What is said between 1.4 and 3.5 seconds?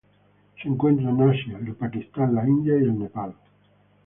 el Pakistán la India y el Nepal.